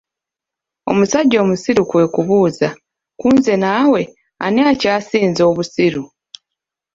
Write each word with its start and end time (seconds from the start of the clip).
Omusajja 0.91 1.37
omusiru 1.43 1.81
kwe 1.89 2.03
kubuuza 2.13 2.67
,kunze 3.19 3.53
nawe, 3.63 4.01
ani 4.45 4.61
akyasinze 4.71 5.41
obusiru? 5.51 6.03